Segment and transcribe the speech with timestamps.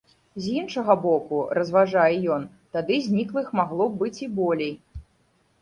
[0.43, 2.47] З іншага боку, разважае ён,
[2.79, 4.73] тады зніклых магло б быць і болей.